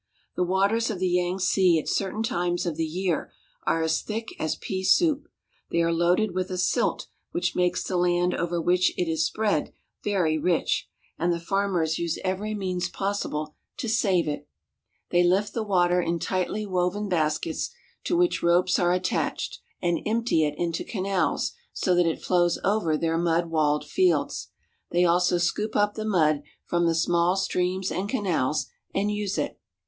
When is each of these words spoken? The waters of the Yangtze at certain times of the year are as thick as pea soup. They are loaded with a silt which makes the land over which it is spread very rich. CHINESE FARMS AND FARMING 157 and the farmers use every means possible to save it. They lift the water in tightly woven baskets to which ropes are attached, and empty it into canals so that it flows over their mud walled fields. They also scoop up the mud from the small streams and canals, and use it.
The 0.35 0.43
waters 0.43 0.89
of 0.89 0.97
the 0.97 1.07
Yangtze 1.09 1.77
at 1.77 1.87
certain 1.87 2.23
times 2.23 2.65
of 2.65 2.75
the 2.75 2.87
year 2.87 3.31
are 3.67 3.83
as 3.83 4.01
thick 4.01 4.29
as 4.39 4.55
pea 4.55 4.83
soup. 4.83 5.27
They 5.69 5.83
are 5.83 5.93
loaded 5.93 6.33
with 6.33 6.49
a 6.49 6.57
silt 6.57 7.05
which 7.33 7.55
makes 7.55 7.83
the 7.83 7.97
land 7.97 8.33
over 8.33 8.59
which 8.59 8.97
it 8.97 9.07
is 9.07 9.23
spread 9.23 9.73
very 10.03 10.39
rich. 10.39 10.89
CHINESE 11.19 11.33
FARMS 11.33 11.33
AND 11.33 11.43
FARMING 11.43 11.73
157 11.73 12.33
and 12.33 12.33
the 12.33 12.33
farmers 12.33 12.41
use 12.41 12.45
every 12.47 12.53
means 12.55 12.89
possible 12.89 13.53
to 13.77 13.87
save 13.87 14.27
it. 14.27 14.47
They 15.11 15.23
lift 15.23 15.53
the 15.53 15.61
water 15.61 16.01
in 16.01 16.17
tightly 16.17 16.65
woven 16.65 17.07
baskets 17.07 17.69
to 18.05 18.17
which 18.17 18.41
ropes 18.41 18.79
are 18.79 18.91
attached, 18.93 19.59
and 19.83 19.99
empty 20.07 20.43
it 20.45 20.55
into 20.57 20.83
canals 20.83 21.53
so 21.73 21.93
that 21.93 22.07
it 22.09 22.23
flows 22.23 22.57
over 22.63 22.97
their 22.97 23.19
mud 23.19 23.51
walled 23.51 23.85
fields. 23.85 24.47
They 24.89 25.05
also 25.05 25.37
scoop 25.37 25.75
up 25.75 25.93
the 25.93 26.05
mud 26.05 26.41
from 26.65 26.87
the 26.87 26.95
small 26.95 27.35
streams 27.35 27.91
and 27.91 28.09
canals, 28.09 28.65
and 28.95 29.11
use 29.11 29.37
it. 29.37 29.59